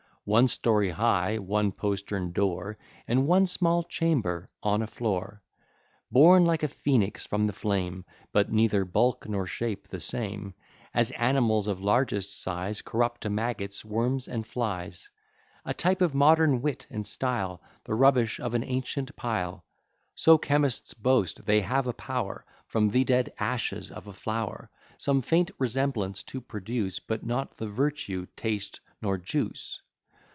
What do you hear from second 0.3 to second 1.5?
story high,